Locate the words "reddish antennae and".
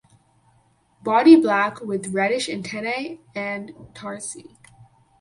2.11-3.71